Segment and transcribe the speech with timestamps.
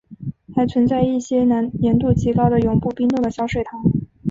[0.55, 1.45] 还存在一些
[1.79, 3.83] 盐度极高的永不冰冻的小水塘。